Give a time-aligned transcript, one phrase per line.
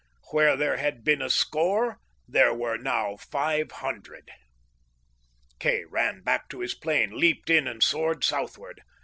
[0.31, 4.31] Where there had been a score, there were now five hundred!
[5.59, 8.81] Kay ran back to his plane, leaped in, and soared southward.